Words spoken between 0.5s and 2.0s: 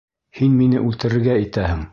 мине үлтерергә итәһең!